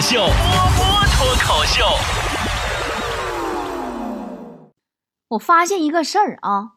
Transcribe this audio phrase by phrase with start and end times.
[0.00, 0.32] 秀，波
[0.76, 1.84] 波脱口秀。
[5.28, 6.72] 我发现一个事儿啊，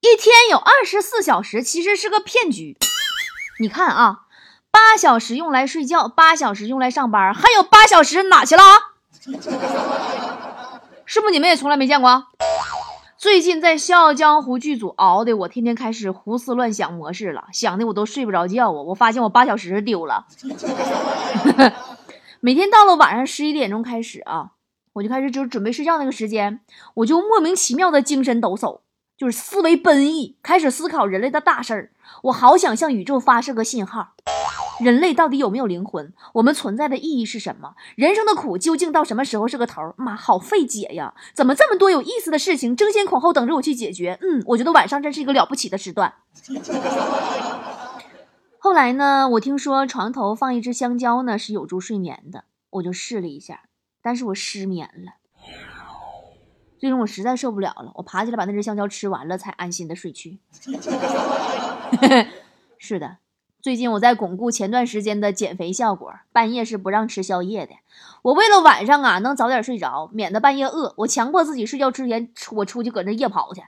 [0.00, 2.76] 一天有二十四小时，其实是个骗局。
[3.60, 4.24] 你看啊，
[4.70, 8.62] 八小时用来睡觉，八小时用来上班，还有八小时哪去了？
[11.06, 12.26] 是不是你们也从来没见过？
[13.16, 18.70] 最近在《笑傲江湖》剧组熬的，我天天开始胡思乱想模式了，想的我都睡不着觉啊！
[18.70, 20.26] 我发现我八小时丢了。
[22.40, 24.52] 每天到了晚上十一点钟开始啊。
[24.94, 26.60] 我就开始就是准备睡觉那个时间，
[26.94, 28.80] 我就莫名其妙的精神抖擞，
[29.14, 31.90] 就是思维奔逸，开始思考人类的大事儿。
[32.22, 34.14] 我好想向宇宙发射个信号：
[34.80, 36.14] 人类到底有没有灵魂？
[36.32, 37.74] 我们存在的意义是什么？
[37.94, 39.82] 人生的苦究竟到什么时候是个头？
[39.98, 41.12] 妈，好费解呀！
[41.34, 44.18] 怎么这么多有意思的事情争先恐后等着我去解决？
[44.22, 46.14] 嗯，我觉得晚上真是一个了不起的时段。
[48.66, 53.60] 后来呢，我听说床头放一只香蕉呢是有助睡眠的，我就试了一下。
[54.02, 55.12] 但是我失眠了，
[56.76, 60.40] 最终我实在受不了了，我爬起来把那只香蕉吃完了，才安心的睡去。
[62.76, 63.18] 是的，
[63.62, 67.74] 最近我在巩固前段时间的减肥效果，半夜是不让吃宵夜的。
[68.22, 73.62] 我为了晚上啊能早点睡着，免得半夜饿，我强迫自己睡觉之前我出去搁那夜跑去，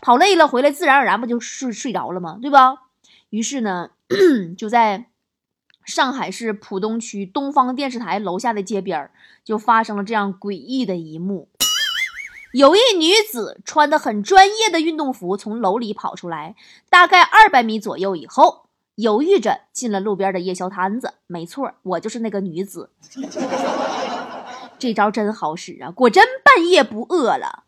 [0.00, 2.38] 跑累了回来自然而然不就睡睡着了吗？
[2.40, 2.76] 对吧？
[3.32, 3.90] 于是呢，
[4.56, 5.06] 就在。
[5.84, 9.10] 上海市浦东区东方电视台楼下的街边
[9.42, 11.48] 就发生了这样诡异的一幕：
[12.52, 16.54] 有一女子穿的很专业的运动服从楼里跑出来，
[16.88, 21.14] 大概二百米左右以后，犹豫着进了路边的夜宵摊子。
[21.26, 22.90] 没错，我就是那个女子。
[24.78, 27.64] 这招真好使啊，果真半夜不饿了。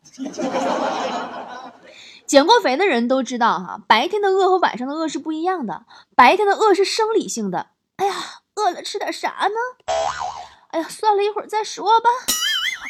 [2.27, 5.85] 减过肥的人都知道哈，白天的饿和晚上的饿是不一样的。
[6.15, 7.67] 白天的饿是生理性的。
[7.97, 8.13] 哎呀，
[8.55, 9.93] 饿了吃点啥呢？
[10.71, 12.09] 哎呀，算了一会儿再说吧。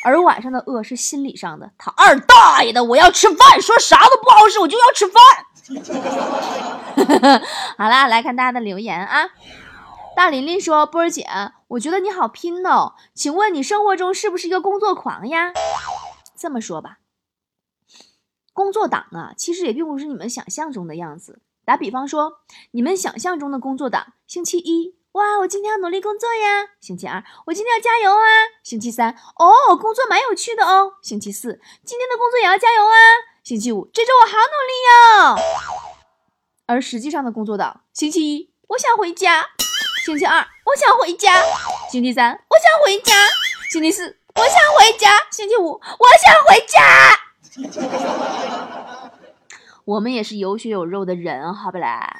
[0.04, 5.22] 而晚上的饿是心理上的，他二大爷的，我要吃饭，说啥都不好使，我就要吃饭。
[7.78, 9.30] 好啦，来看大家的留言啊。
[10.16, 11.28] 大琳琳说：“波儿姐，
[11.70, 15.52] 我觉得你好拼哦，请问你生活中是不是一个工作狂呀？”
[16.38, 17.00] 这么说吧，
[18.56, 21.42] 工作党啊，其实也并不是你们想象中的样子。
[21.66, 22.40] 打比方说，
[22.72, 28.24] 你们想象中的工作党，星期一，哇，我今天要努力工作呀；星期二，我今天要加油啊；
[28.64, 32.96] 星期三，哦，工作蛮有趣的哦；星期四，今天的工作也要加油啊；
[33.44, 35.38] 星期五，这周我好努力哟。
[36.66, 39.44] 而实际上的工作党，星期一，我想回家；
[40.06, 41.44] 星期二，我想回家；
[41.92, 43.14] 星期三，我想回家；
[43.70, 47.25] 星期四，我想回家；星期五，我想回家。
[49.86, 52.18] 我们也是有血有肉的人，好不啦？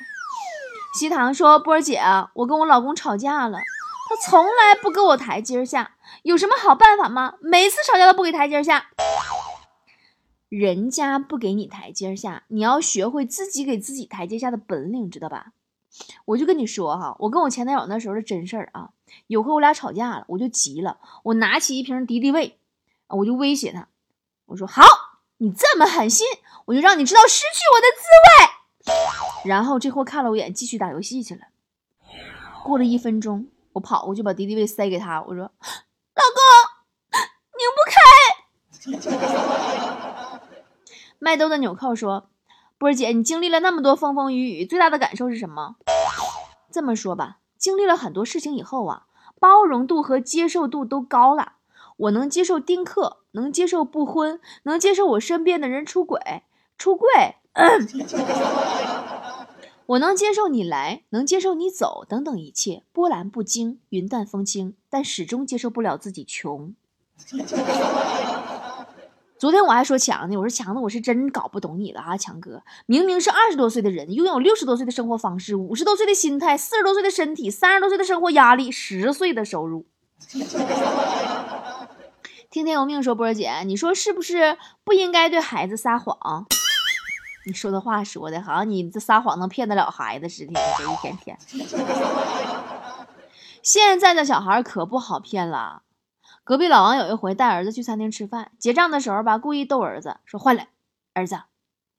[0.98, 2.00] 西塘说：“波儿姐，
[2.36, 3.60] 我跟我老公吵架了，
[4.08, 7.34] 他从来不给我台阶下，有什么好办法吗？
[7.42, 8.92] 每次吵架都不给台阶下，
[10.48, 15.48] 人家不给你台阶下，你要学会自己给自己台阶下的本领，知道吧？
[16.26, 18.92] 我就跟你说哈，我跟我前男友那时候的真事儿啊，
[19.28, 22.58] 有回我俩吵架了，我就急了，我拿起一瓶敌敌畏，
[23.08, 23.90] 我就威胁他，
[24.46, 24.82] 我说好。”
[25.38, 26.26] 你这么狠心，
[26.66, 29.50] 我就让你知道失去我的滋味。
[29.50, 31.42] 然后这货看了我一眼，继续打游戏去了。
[32.64, 35.44] 过了一分钟，我跑过去把敌敌畏塞给他，我说
[36.16, 37.20] ：“老公，
[37.58, 38.00] 拧不开。”
[41.20, 42.30] 麦兜的纽扣说
[42.78, 45.76] ：“波儿姐，你经历了那么多风风雨雨，最大的感受是什么？”
[46.72, 49.08] 这么说吧，经历了很多事情以后啊，
[49.40, 51.55] 包容度和接受度都高了。
[51.98, 56.44] 我能接受丁克，能接受不婚，能接受我身边的人出轨，
[56.78, 57.08] 出柜。
[59.88, 66.74] 我能接受你来，能接受你走，等等一切波澜不惊，云淡风轻，但始终接受不了自己穷。
[69.38, 79.86] 昨天我还说强呢，我说强子，我是真搞不懂你了啊，强哥，明明是二十多岁的人，拥有六十多岁的生活方式，五十多岁的心态，四十多岁的身体，三十多岁的生活压力，十岁的收入。
[82.56, 86.46] 听天由命说波姐，你说是不是不应该对孩子撒谎？
[87.46, 91.38] 你说的话说的好像你这撒谎能骗得了孩子似的，这一天天。
[93.62, 95.82] 现在的小孩可不好骗了。
[96.46, 100.68] 隔壁老王有一回带儿子去餐厅吃饭，结账的时候吧，故意逗儿子说：“坏了，
[101.14, 101.38] 儿子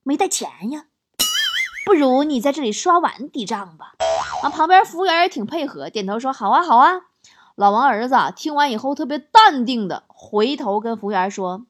[0.05, 0.87] 没带钱呀，
[1.85, 3.93] 不如你在这里刷碗抵账吧。”
[4.43, 6.93] 啊，旁边服务员也挺配合，点头说：“好啊，好啊。”
[7.57, 11.65] 老王儿子听完以后，特别淡定的回头跟服务员说：“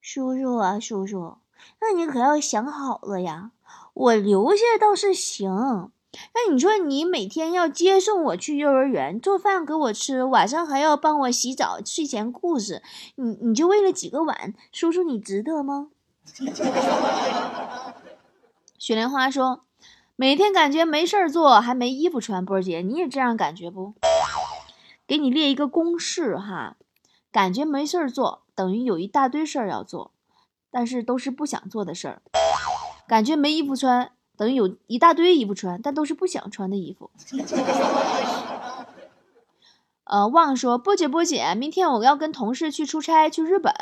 [0.00, 1.38] 叔叔啊，叔叔，
[1.80, 3.50] 那你可要想好了呀。
[3.92, 5.90] 我留下倒是行，
[6.32, 12.80] 那你说你每天要接送我去幼儿园，做饭给我吃，晚上还要帮我洗澡、睡前故事，
[13.16, 15.88] 你你就为了几个碗，叔叔你值得吗？
[18.78, 19.62] 雪莲花说，
[20.14, 22.44] 每天感觉没事儿做，还没衣服穿。
[22.44, 23.94] 波儿姐，你也这样感觉不？
[25.06, 26.76] 给你列一个公式哈，
[27.30, 30.12] 感觉没事儿做，等于有一大堆事儿要做，
[30.70, 32.22] 但是都是不想做的事儿。
[33.06, 34.12] 感觉没衣服穿。
[34.36, 37.08] 等于有一大堆衣服穿，但都是不想穿的衣服。
[40.02, 43.72] 呃，旺说波姐波姐，明天我要跟同事去出差去日本，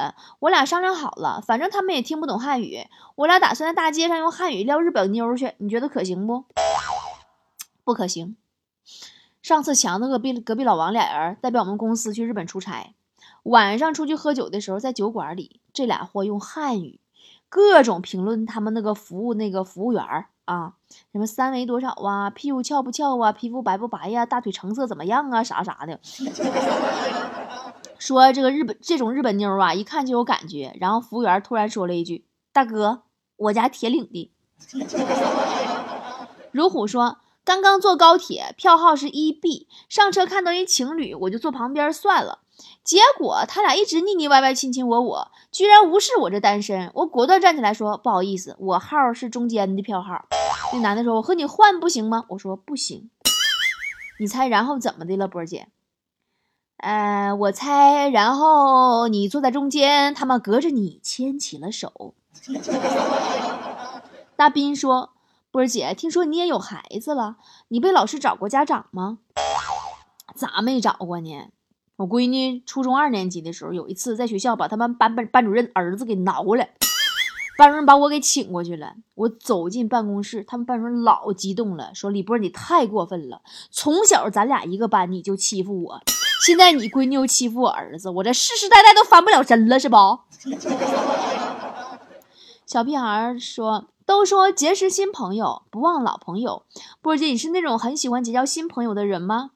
[0.40, 6.44] 我俩商量好了，反正他们也听不懂汉语，我俩打算在大街上用汉语撩日本妞去，你觉得可行不？
[7.82, 8.36] 不可行。
[9.42, 12.94] 上次强子隔壁隔壁老王俩人代表我们公司去日本出差，
[13.42, 17.00] 晚上出去喝酒的时候，在酒馆里，这俩货用汉语
[17.48, 20.26] 各种评论他们那个服务那个服务员。
[20.44, 20.74] 啊，
[21.12, 22.28] 什么三围多少啊？
[22.28, 23.30] 屁股翘不翘啊？
[23.30, 24.26] 皮肤白不白呀？
[24.26, 25.42] 大腿成色怎么样啊？
[25.44, 26.00] 啥啥的。
[27.98, 30.76] 说这个日本这种日本妞啊，一看就有感觉。
[30.80, 33.02] 然后服务员突然说了一句：“大哥，
[33.36, 34.32] 我家铁岭的。”
[36.50, 42.38] 如虎说：“刚刚坐高铁，票号是一 B，上车看到一情侣，我就坐旁边算了。”
[42.84, 46.90] 结果他俩一直腻腻歪歪、亲亲我我，居然无视我这单身。
[46.94, 50.26] 我果断站起来说：“不好意思，我号是中间的票号。”
[50.72, 53.10] 那男的说：“我和你换不行吗？”我说：“不行。”
[54.20, 55.68] 你猜然后怎么的了，波姐？
[56.76, 62.14] 呃，我猜然后你坐在中间，他们隔着你牵起了手。
[64.36, 65.10] 大斌说
[65.52, 67.36] ：“波姐，听说你也有孩子了，
[67.68, 69.18] 你被老师找过家长吗？”
[70.34, 71.50] 咋没找过呢？
[71.96, 76.66] 我闺女初中二年级的时候，有一次在学校把他们班班班主任儿子给挠了，
[77.58, 78.94] 班主任把我给请过去了。
[79.14, 83.42] 我走进办公室，他们班主任老激动了，说：“李波，你太过分了！
[83.70, 86.00] 从小咱俩一个班，你就欺负我，
[86.46, 89.96] 现在你闺女又欺负我儿子，我这世世代代都翻不了身了，是不？”
[92.64, 96.64] 小屁孩说：“都说结识新朋友，不忘老朋友。
[97.00, 99.52] 波姐，你是那种很喜欢结交新朋友的人吗？”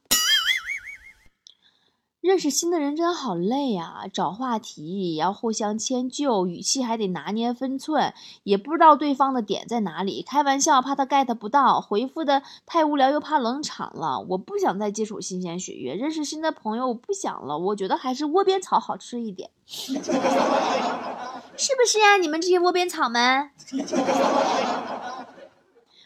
[2.22, 8.14] 认识新的人真的好累呀，找话题也要互相迁就，语气还得拿捏分寸，
[8.44, 14.24] 也不知道对方的点在哪里，开玩笑怕他 get 不到，回复的太无聊又怕冷场了。
[14.30, 19.50] 我不想再接触新鲜血液，认识新的朋友我不想了，我觉得还是窝边草好吃一点，
[21.56, 22.16] 是不是呀？
[22.16, 23.50] 你们这些窝边草们。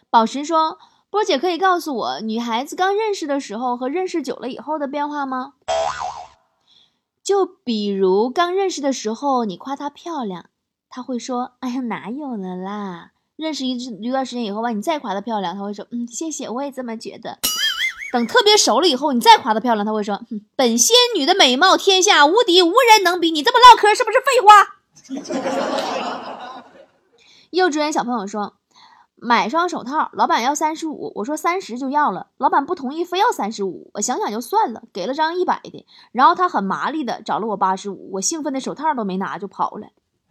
[0.09, 0.79] 宝石说
[1.11, 5.55] ：“波姐可以告诉我，女孩子刚认识的时候和认识久了以后的变化吗？”
[7.23, 10.47] 就比如刚认识的时候，你夸她漂亮，
[10.89, 17.39] 她会说：“哎呀，哪有了啦。”认识一一段时间以后吧，你再夸她漂亮，她会说：“嗯，谢谢，我也这么觉得。”
[18.13, 24.80] 等特别熟了以后，你再夸她漂亮，她会说：“哼本仙女的美貌天下无敌，无人能比。”你这么唠嗑是不是废话？
[27.51, 28.55] 幼稚园小朋友说。
[29.23, 39.89] 买双手套，老板要三十五，我说三十就要了，老板不同意，非要三十五，我想想就算了，给了张一百的，然后他很麻利的找了我八十五，我兴奋的手套都没拿就跑了。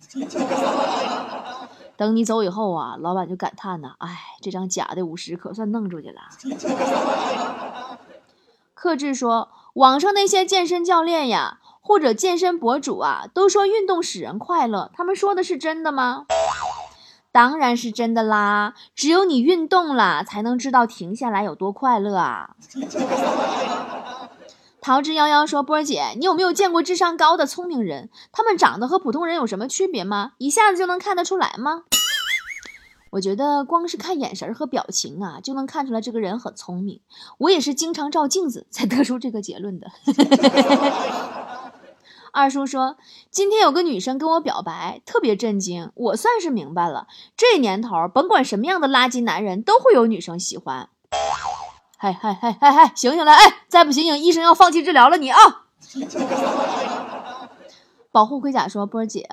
[1.97, 6.21] 等你走以后啊，老板就感叹呐，哎，这张假的五十可算弄出去了。
[8.73, 16.25] 克制说，网上那些健身教练呀，或者健身博主啊，都说运动使人快乐，他们说的是真的吗？
[17.31, 18.73] 当然是真的啦！
[18.95, 22.55] 只有你运动了，才能知道停下来有多快乐啊！
[24.81, 28.09] 桃之夭夭说：“波儿姐，你有没有见过智商高的聪明人？
[28.31, 30.31] 他们长得和普通人有什么区别吗？
[30.39, 31.83] 一下子就能看得出来吗？”
[33.11, 37.01] 我觉得光是看眼神和表情啊，就能看出来这个人很聪明。
[37.39, 39.91] 我也是经常照镜子才得出这个结论的。
[42.31, 42.97] 二叔说
[43.31, 45.91] ：“今天有个女生跟我表白，特别震惊。
[45.95, 50.89] 我算是明白了，这年头，甭管什么样的垃圾男人，都会有女生喜欢。”
[51.97, 53.35] 嗨嗨嗨嗨嗨，醒醒来！
[53.35, 55.37] 哎，再不醒醒，医生要放弃治疗了你啊！
[58.11, 59.27] 保护盔甲说：“波儿姐，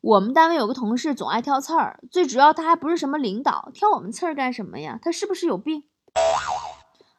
[0.00, 4.98] 我们单位有个同事总爱挑刺儿，最主要他还不是什么领导，挑我们刺儿干什么呀？
[5.02, 5.82] 他是不是有病？”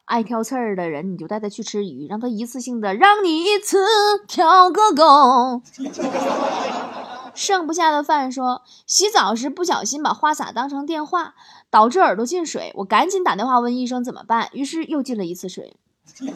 [0.06, 3.78] 爱挑刺儿的人，你就带他去吃鱼，让他一次性的让你一次
[4.26, 5.62] 挑个够。
[7.34, 11.34] 剩不下的饭说，洗澡时不小心把花洒当成电话，
[11.68, 15.76] 导致耳朵进水，我赶紧打电话问医生怎么办，于是又进了一次水。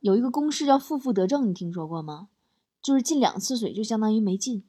[0.00, 2.28] 有一个公式叫负负得正，你听说过吗？
[2.80, 4.62] 就是进两次水就相当于没进。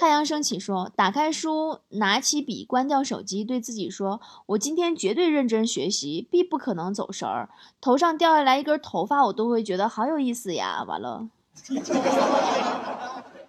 [0.00, 7.50] 太阳升起说：“打开书，拿起笔，关掉手机，对自己说：我今天绝对认真学习，必不可能走神儿。
[7.82, 10.82] 头上掉下来一根头发，我都会觉得好有意思呀。
[10.88, 11.28] 完了，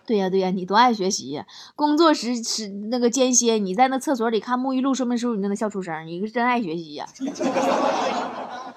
[0.05, 1.45] 对呀对呀，你多爱学习呀！
[1.77, 7.07] 工作时时那个间歇，你在那厕所里看沐浴露说明书，你都能笑出声，你是真爱学习呀。”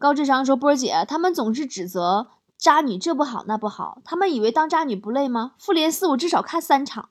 [0.00, 2.26] 高智商说：“波儿姐，他们总是指责。”
[2.62, 5.54] 渣女这不好那不好，他们以为当渣女不累吗？
[5.58, 7.08] 复联四我至少看三场。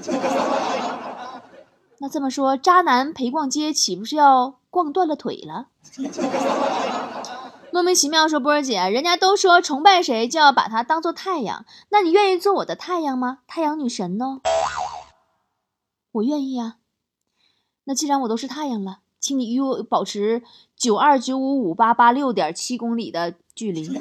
[1.97, 5.69] 那这么说，渣男陪逛街岂不是要逛断了腿了？
[7.73, 13.39] 莫名其妙说波儿姐，人家都说崇拜谁就要把他当做太阳，那你愿意做我的太阳吗？
[13.47, 14.41] 太阳女神呢？
[16.11, 16.75] 我愿意啊。
[17.85, 20.43] 那既然我都是太阳了，请你与我保持
[20.75, 23.33] 九二九五五八八六点七公里的。
[23.57, 23.99] 距离，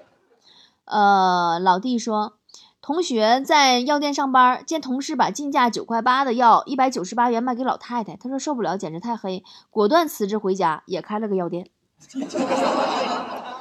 [0.84, 2.34] 呃，老弟说，
[2.82, 11.70] 同学在药店上班，见同事把进价九块八的药一百九十八元卖给老太太，他说受不了，简直太黑，果断辞职回家，也开了个药店。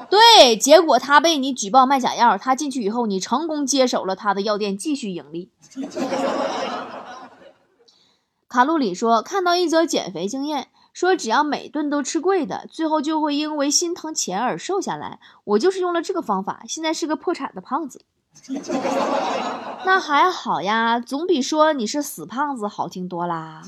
[0.09, 5.49] 对，结果他被你举报卖假药，他进去以后，你成功接手了他的药店，继续盈利。
[8.49, 10.67] 卡路里说，看到一则减肥经验。
[10.95, 15.19] 说只要每顿都吃贵的，最后就会因为心疼钱而瘦下来。
[15.43, 17.99] 我就是用了这个方法，现在是个破产的胖子。
[19.85, 23.61] 那还好呀，总比说你是死胖子好听多啦。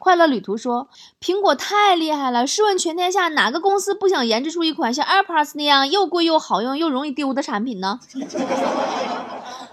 [0.00, 0.88] 快乐旅途说，
[1.20, 8.00] 苹果太厉害了，试问全天下哪个公司不想研制出一款像 AirPods 那样又贵又好用又容易丢的产品呢？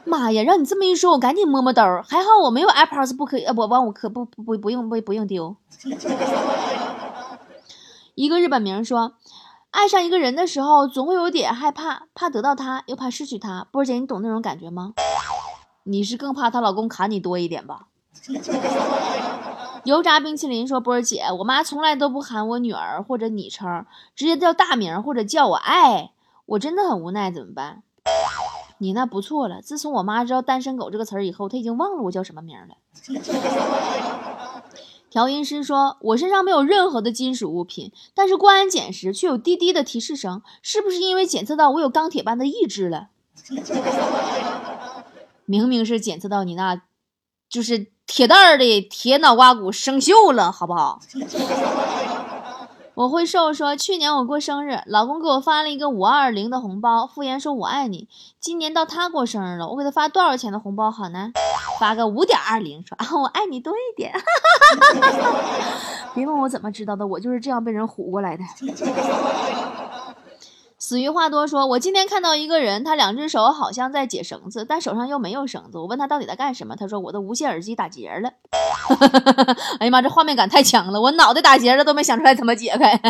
[0.05, 0.43] 妈呀！
[0.43, 2.03] 让你这么一说，我赶紧摸摸兜儿。
[2.07, 5.55] 还好我没有 AirPods，不可以呃，不忘我可不不不用不不用丢。
[8.13, 9.13] 一个日本名说，
[9.71, 13.67] 爱上一个人的时候，总会有点害怕，怕得到他，又怕失去他。
[13.71, 14.93] 波姐，你懂那种感觉吗？
[15.83, 17.87] 你是更怕她老公砍你多一点吧？
[19.83, 23.85] 油炸冰淇淋说，波儿姐，我妈从来都不喊我女儿或者昵称，
[24.15, 26.11] 直接叫大名或者叫我爱，
[26.47, 27.83] 我真的很无奈，怎么办？
[28.77, 29.61] 你那不错了。
[29.61, 32.75] 自从我妈知道“单身狗”这个词儿以后，她已经忘了我叫什么名了。
[35.09, 43.07] 调音师说：“我身上没有任何的金属物品，但是过安检时却有滴滴的提示声，是不是因为检测到我有钢铁般的意志了？
[45.45, 46.81] 明明是检测到你那，
[47.47, 50.99] 就是铁蛋儿的铁脑瓜骨生锈了，好不好？”
[52.95, 58.07] 我会瘦说，去年我过生日，老公给我发了一个五二零的红包，敷衍说我爱你。
[58.39, 61.33] 今年到他过生日了，我给他发多少钱的红包好呢？
[61.77, 64.13] 发个五点二零，说啊我爱你多一点。
[66.15, 68.43] 别问我怎么知道的，我就是这样被人唬过来的。
[70.77, 75.77] 死鱼话多说，我今天看到一个人，他两只手好像在解绳子，但手上又没有绳子。
[75.79, 78.31] 我问他到底在干什么，他说我的无线耳机打结了。
[79.79, 82.99] 哎呀妈，这画面感太强了，我脑袋打结了都没想出来怎么解开。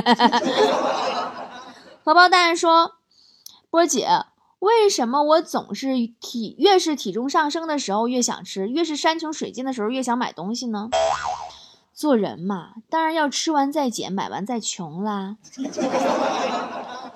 [2.04, 2.94] 荷包蛋说，
[3.70, 4.08] 波姐，
[4.60, 10.90] 为什么我总是体越是体重上升的时候越想吃，越是山穷水尽的时候越想买东西呢？
[11.94, 15.38] 做人嘛，当然要吃完再减，买完再穷啦。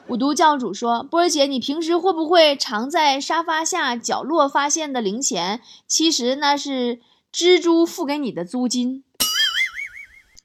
[0.08, 5.62] 五毒教主说：“波儿姐，你平时会不会常在沙发下角落发现的零钱？
[5.86, 7.00] 其实那是
[7.34, 9.04] 蜘蛛付给你的租金。”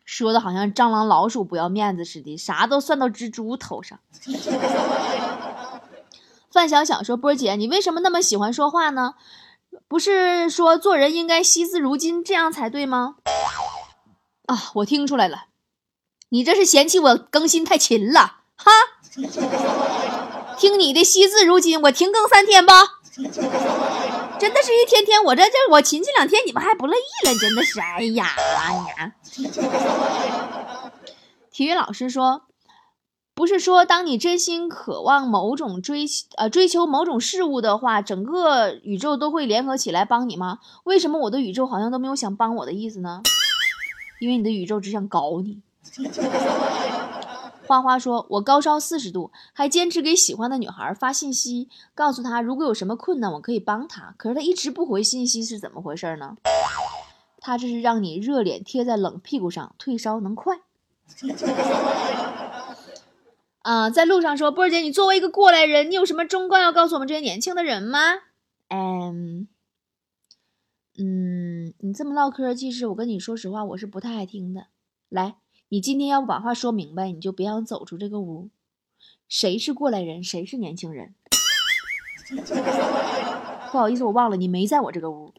[0.05, 3.99] 说的好像蟑螂、老鼠不要面子似的，啥都算到蜘蛛头上。
[6.53, 9.15] 范小小说：“波姐，你为什么那么喜欢说话呢？
[9.89, 13.17] 不是说做人应该惜字如金，这样才对吗？”
[14.47, 15.47] 啊，我听出来了，
[16.29, 18.71] 你这是嫌弃我更新太勤了，哈！
[20.57, 23.01] 听你的惜字如金，我停更三天吧。
[24.39, 28.27] 真的是一天天，我这这我勤勤两天，你们还不乐意了，真的是，哎呀
[28.99, 29.13] 呀！
[31.51, 32.43] 体育老师说，
[33.35, 36.05] 不是说当你真心渴望某种追
[36.37, 40.59] 呃追求某种事物的话，整个宇宙都会联合起来帮你吗？
[40.85, 43.23] 为什么我的宇宙好像都没有想帮我的意思呢？
[44.21, 45.61] 因为你的宇宙只想搞你。
[47.67, 54.15] 花花说：“我高烧四十度，还坚持给喜欢的女孩发信息，告诉她如果有什么困难，我可以帮她。
[54.17, 56.37] 可是她一直不回信息，是怎么回事呢？
[57.41, 60.61] 他这是让你热脸贴在冷屁股上，退烧能快。
[63.61, 67.99] 啊， 在路上说，波儿姐，你作为一个过来人，你有什么忠告要告诉我们这些年轻的人吗？
[68.69, 69.49] 嗯。”
[70.97, 74.69] 嗯，你这么唠嗑，其实我跟你说实话，我是不太爱听的。
[75.09, 75.35] 来，
[75.75, 78.49] 你今天要不把话说明白，你就别想走出这个屋。
[79.29, 80.23] 谁是过来人？
[80.23, 81.17] 谁是年轻人？
[83.73, 85.35] 不好意思，我忘了你没在我这个屋。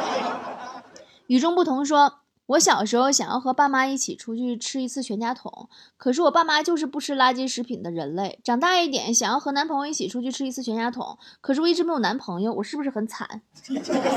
[1.28, 2.17] 与众不同说，
[2.48, 8.40] 我小时候想要和爸妈一起出去吃一次全家桶，可是我爸妈就是不吃垃圾食品的人类。
[8.42, 13.42] 长大一点，想要和男朋友一起出去吃一次全家桶，可是我一直没有男朋友，我是不是很惨？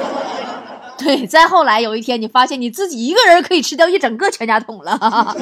[0.98, 4.92] 对，再后来有一天，你发现你自己一个人可以吃掉一整个全家桶了。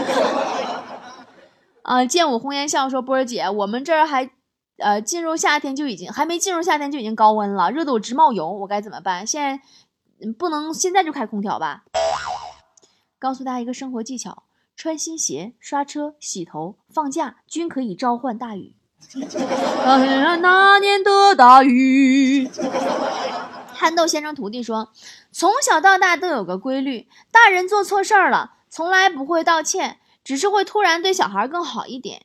[1.84, 4.32] 啊，见我红颜笑说，波儿姐，我们这儿还。
[4.82, 9.28] 呃，进入夏天就已经还没进入夏天就已经高温了，热得我直冒油，我该怎么办？
[9.28, 9.60] 现在
[10.38, 11.84] 不能现在就开空调吧？
[13.20, 14.44] 告诉大家一个生活技巧：
[14.76, 18.74] 穿新鞋、刷车、洗头、放假均可以召唤大雨。
[19.86, 22.50] 那年的大雨。
[23.74, 24.92] 憨豆先生徒弟说，
[25.32, 32.24] 从小到大都有个规律：大人做错事儿了，从来不会道歉，只是会突然对小孩更好一点。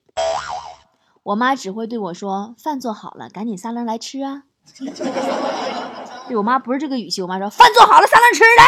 [1.23, 4.43] 我妈只会对我说：“饭做好了，赶紧撒楞来吃啊！”
[6.27, 8.65] 对我妈不是这个语气，我妈说：“饭做好了，撒楞吃来。”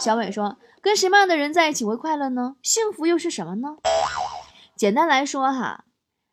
[0.00, 2.56] 小伟说：“跟什么样的人在一起会快乐呢？
[2.62, 3.76] 幸福又是什么呢？”
[4.76, 5.84] 简单来说哈，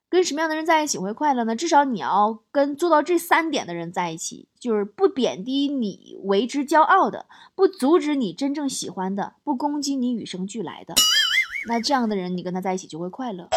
[0.10, 1.56] 跟什么样的人在一起会快乐呢？
[1.56, 10.94] 至少你要跟做到这三点的人在一起，就是不贬低你为之骄傲的，不阻止你真正喜欢的，不攻击你与生俱来的。
[11.68, 13.48] 那这样的人，你跟他在一起就会快乐。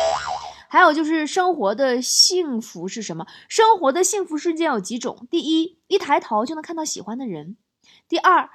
[0.68, 3.26] 还有就是生活的幸福是什么？
[3.48, 5.26] 生活的幸福瞬间有几种？
[5.30, 7.56] 第一，一抬头就能看到喜欢的人；
[8.08, 8.50] 第二，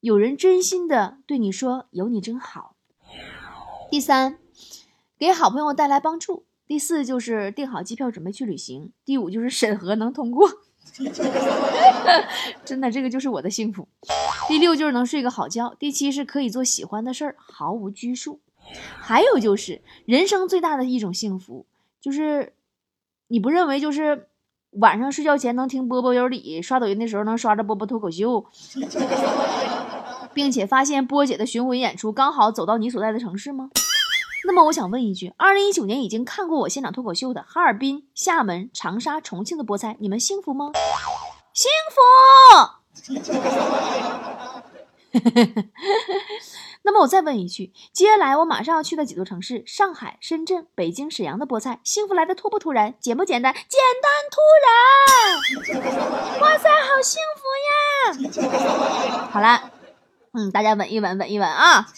[0.00, 2.76] 有人真心的对你说有你真好；
[3.90, 4.38] 第三，
[5.18, 10.48] 给好朋友带来帮助；第四，就是订好机票准备去旅行；第五，就是审核能通过。
[12.64, 13.88] 真的，这个就是我的幸福。
[14.46, 18.40] 第六，就是能睡个好觉；第七，是可以做喜欢的事儿，毫无拘束。
[18.98, 21.66] 还有就是人生最大的一种幸福，
[22.00, 22.52] 就是
[23.28, 24.28] 你不认为就是
[24.72, 28.44] 晚上睡觉前能听波波有理，刷抖音的时候能刷着波波脱口秀，
[30.34, 33.70] 并且发现波姐的巡回演出刚好走到你所在的城市吗？
[34.46, 40.72] 那么我想问一句：二零一九年已经看过我现场脱口秀的哈尔滨、厦门、长沙、重庆的菠菜，你们幸福吗？
[41.52, 42.00] 幸福。
[46.86, 53.52] 那么我再问一句，接下来我马上要去的几座城市——上海、深圳、北京、沈阳的菠菜，幸福来的突不突然，简不简单？
[53.52, 54.40] 简单突
[55.82, 55.90] 然！
[56.40, 59.28] 哇塞，好幸福呀！
[59.32, 59.72] 好了，
[60.32, 61.88] 嗯，大家稳一稳，稳一稳啊！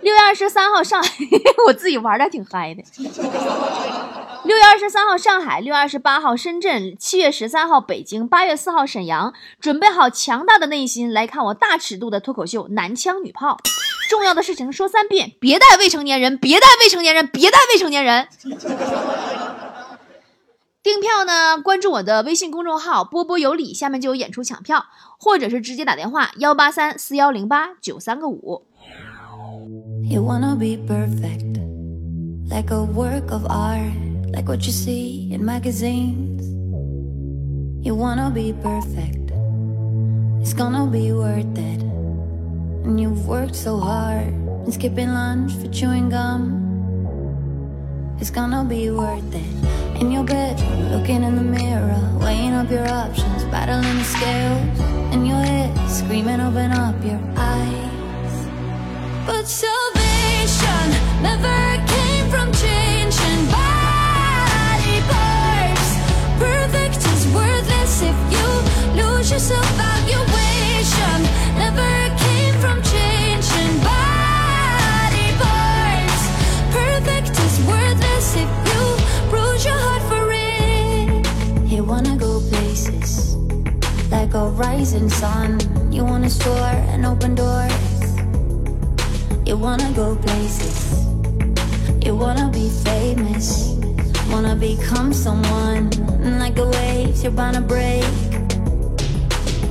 [0.00, 1.10] 六月二十三号上海，
[1.68, 2.82] 我自己玩的挺嗨的。
[4.42, 9.34] 六月二十三号上海，六月二十八号深圳，七月十三号北京，八月四号沈阳。
[9.60, 13.58] 准备好强大的内心来看我大尺度的脱口秀《男枪女炮》。
[14.08, 18.28] 重要的事情说三遍：别带未成年人，别带未成年人，别带未成年人。
[20.82, 21.60] 订票呢？
[21.62, 24.86] 关注我的微信公众号“波波有理”，下面就有演出抢票，
[25.18, 28.66] 或者是直接打电话幺八三四幺零八九三个五。
[30.02, 31.60] You wanna be perfect,
[32.48, 33.92] like a work of art,
[34.32, 36.46] like what you see in magazines.
[37.84, 39.32] You wanna be perfect,
[40.40, 41.82] it's gonna be worth it.
[42.84, 44.28] And you've worked so hard,
[44.64, 46.56] and skipping lunch for chewing gum.
[48.20, 50.00] It's gonna be worth it.
[50.00, 54.80] In your bedroom, looking in the mirror, weighing up your options, battling the scales.
[55.14, 58.34] In your head, screaming, open up your eyes.
[59.26, 60.86] But salvation
[61.22, 61.59] never
[84.20, 85.58] like a rising sun.
[85.90, 87.90] You wanna store and open doors
[89.50, 90.78] you wanna go places.
[92.06, 93.74] You wanna be famous.
[94.30, 95.90] Wanna become someone.
[96.38, 98.04] Like the waves you're bound to break.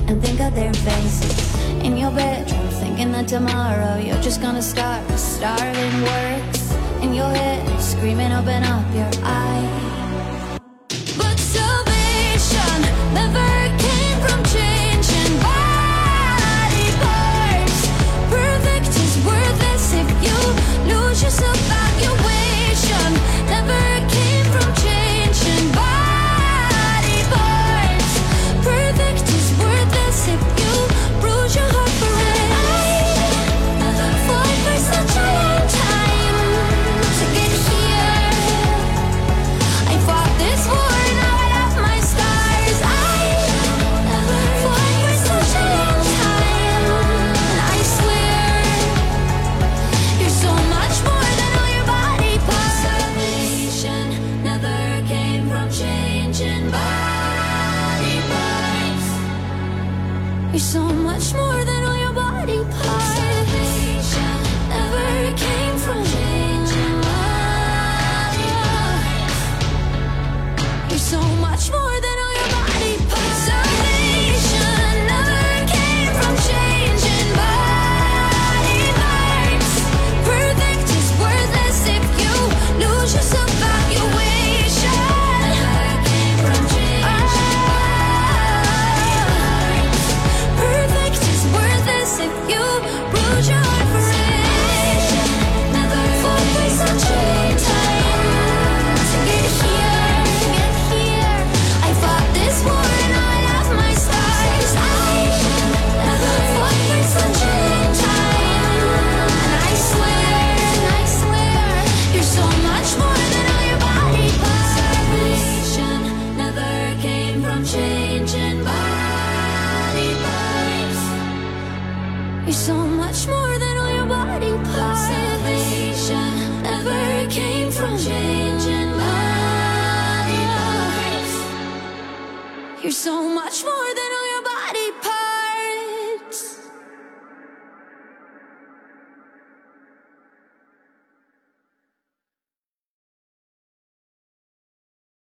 [0.06, 1.38] And think of their faces.
[1.82, 6.62] In your bedroom, thinking that tomorrow you're just gonna start starving works.
[7.00, 9.89] In your head, screaming, open up your eyes.